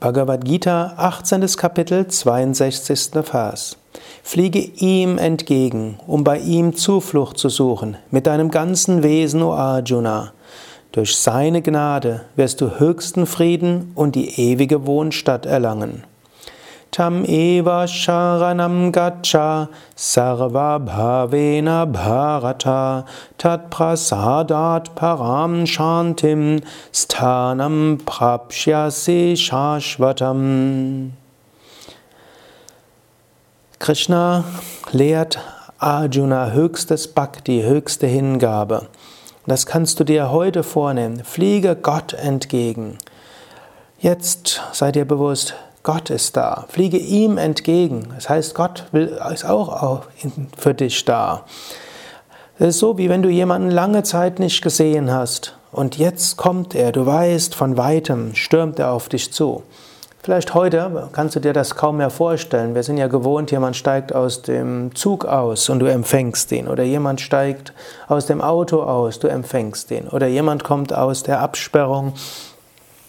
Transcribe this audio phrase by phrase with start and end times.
[0.00, 1.46] Bhagavad Gita, 18.
[1.58, 3.22] Kapitel, 62.
[3.22, 3.76] Vers.
[4.22, 10.32] Fliege ihm entgegen, um bei ihm Zuflucht zu suchen, mit deinem ganzen Wesen, o Arjuna.
[10.92, 16.04] Durch seine Gnade wirst du höchsten Frieden und die ewige Wohnstatt erlangen.
[16.90, 23.06] Tam eva sharanam gacha sarva bhavena bharata
[23.38, 31.10] tat prasadat param shantim sthanam prapshyasi shashvatam.
[33.78, 34.44] Krishna
[34.92, 35.38] lehrt
[35.78, 38.88] Arjuna höchstes Bhakti, höchste Hingabe.
[39.46, 41.24] Das kannst du dir heute vornehmen.
[41.24, 42.98] Fliege Gott entgegen.
[43.98, 46.66] Jetzt sei dir bewusst, Gott ist da.
[46.68, 48.08] Fliege ihm entgegen.
[48.14, 50.02] Das heißt, Gott will, ist auch
[50.56, 51.44] für dich da.
[52.58, 56.74] Es ist so, wie wenn du jemanden lange Zeit nicht gesehen hast und jetzt kommt
[56.74, 59.62] er, du weißt, von weitem stürmt er auf dich zu.
[60.22, 62.74] Vielleicht heute kannst du dir das kaum mehr vorstellen.
[62.74, 66.68] Wir sind ja gewohnt, jemand steigt aus dem Zug aus und du empfängst ihn.
[66.68, 67.72] Oder jemand steigt
[68.06, 70.08] aus dem Auto aus, du empfängst ihn.
[70.08, 72.12] Oder jemand kommt aus der Absperrung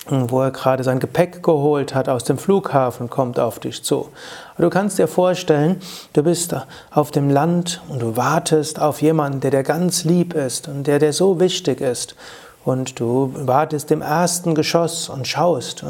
[0.07, 4.09] wo er gerade sein Gepäck geholt hat aus dem Flughafen, kommt auf dich zu.
[4.57, 5.79] du kannst dir vorstellen,
[6.13, 6.55] du bist
[6.89, 10.99] auf dem Land und du wartest auf jemanden, der dir ganz lieb ist und der
[10.99, 12.15] dir so wichtig ist.
[12.63, 15.83] Und du wartest im ersten Geschoss und schaust.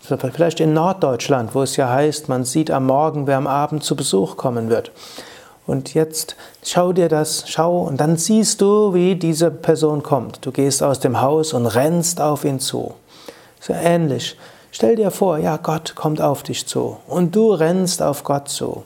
[0.00, 3.94] Vielleicht in Norddeutschland, wo es ja heißt, man sieht am Morgen, wer am Abend zu
[3.94, 4.90] Besuch kommen wird.
[5.66, 10.44] Und jetzt schau dir das, schau, und dann siehst du, wie diese Person kommt.
[10.44, 12.94] Du gehst aus dem Haus und rennst auf ihn zu.
[13.60, 14.36] So ähnlich.
[14.70, 18.84] Stell dir vor, ja, Gott kommt auf dich zu und du rennst auf Gott zu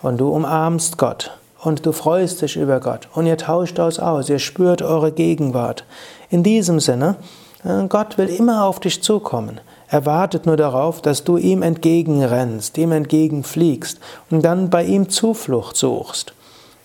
[0.00, 4.28] und du umarmst Gott und du freust dich über Gott und ihr tauscht aus aus,
[4.30, 5.84] ihr spürt eure Gegenwart.
[6.30, 7.16] In diesem Sinne,
[7.64, 9.60] äh, Gott will immer auf dich zukommen.
[9.90, 13.98] Er wartet nur darauf, dass du ihm entgegenrennst, ihm entgegenfliegst
[14.30, 16.32] und dann bei ihm Zuflucht suchst.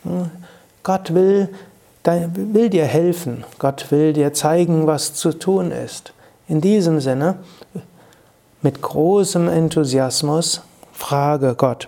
[0.04, 0.32] Hm?
[0.84, 1.50] Gott will,
[2.04, 3.46] will dir helfen.
[3.60, 6.14] Gott will dir zeigen, was zu tun ist.
[6.48, 7.38] In diesem Sinne,
[8.62, 10.62] mit großem Enthusiasmus,
[10.92, 11.88] frage Gott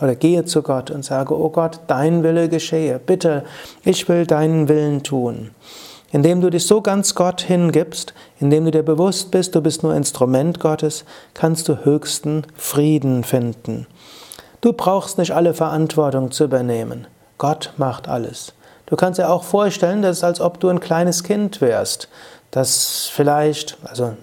[0.00, 2.98] oder gehe zu Gott und sage, oh Gott, dein Wille geschehe.
[2.98, 3.44] Bitte,
[3.84, 5.50] ich will deinen Willen tun.
[6.10, 9.94] Indem du dich so ganz Gott hingibst, indem du dir bewusst bist, du bist nur
[9.94, 11.04] Instrument Gottes,
[11.34, 13.86] kannst du höchsten Frieden finden.
[14.62, 17.06] Du brauchst nicht alle Verantwortung zu übernehmen.
[17.36, 18.54] Gott macht alles.
[18.88, 22.08] Du kannst dir auch vorstellen, dass es als ob du ein kleines Kind wärst
[22.50, 24.14] das vielleicht, also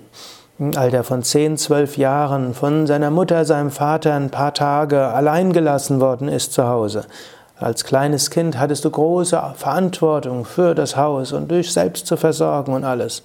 [0.57, 5.53] im Alter von 10, 12 Jahren, von seiner Mutter, seinem Vater ein paar Tage allein
[5.53, 7.05] gelassen worden ist zu Hause.
[7.57, 12.73] Als kleines Kind hattest du große Verantwortung für das Haus und dich selbst zu versorgen
[12.73, 13.23] und alles.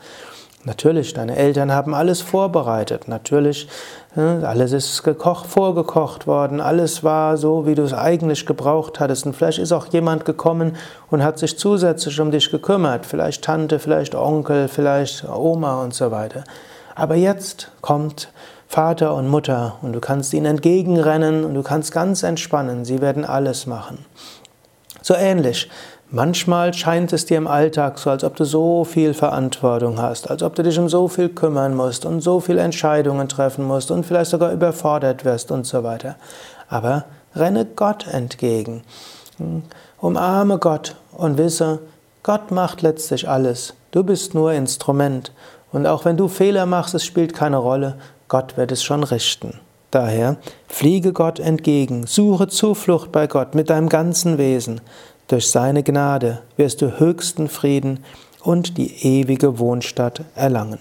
[0.64, 3.08] Natürlich, deine Eltern haben alles vorbereitet.
[3.08, 3.66] Natürlich,
[4.14, 6.60] alles ist gekocht, vorgekocht worden.
[6.60, 9.24] Alles war so, wie du es eigentlich gebraucht hattest.
[9.24, 10.76] Und vielleicht ist auch jemand gekommen
[11.10, 13.06] und hat sich zusätzlich um dich gekümmert.
[13.06, 16.44] Vielleicht Tante, vielleicht Onkel, vielleicht Oma und so weiter.
[16.94, 18.30] Aber jetzt kommt
[18.68, 22.84] Vater und Mutter und du kannst ihnen entgegenrennen und du kannst ganz entspannen.
[22.84, 24.04] Sie werden alles machen.
[25.00, 25.70] So ähnlich.
[26.12, 30.42] Manchmal scheint es dir im Alltag so, als ob du so viel Verantwortung hast, als
[30.42, 34.04] ob du dich um so viel kümmern musst und so viele Entscheidungen treffen musst und
[34.04, 36.16] vielleicht sogar überfordert wirst und so weiter.
[36.68, 37.04] Aber
[37.36, 38.82] renne Gott entgegen.
[40.00, 41.78] Umarme Gott und wisse,
[42.24, 43.74] Gott macht letztlich alles.
[43.92, 45.32] Du bist nur Instrument.
[45.70, 47.94] Und auch wenn du Fehler machst, es spielt keine Rolle.
[48.26, 49.60] Gott wird es schon richten.
[49.92, 54.80] Daher fliege Gott entgegen, suche Zuflucht bei Gott mit deinem ganzen Wesen.
[55.30, 58.02] Durch seine Gnade wirst du höchsten Frieden
[58.42, 60.80] und die ewige Wohnstatt erlangen.